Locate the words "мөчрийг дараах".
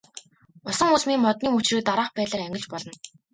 1.51-2.11